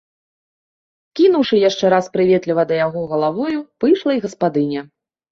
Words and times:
Кіўнуўшы 1.17 1.55
яшчэ 1.63 1.85
раз 1.93 2.05
прыветліва 2.15 2.63
да 2.71 2.79
яго 2.85 3.03
галавою, 3.11 3.59
выйшла 3.85 4.11
і 4.17 4.23
гаспадыня. 4.25 4.81